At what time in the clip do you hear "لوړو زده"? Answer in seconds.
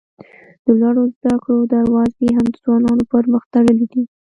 0.79-1.33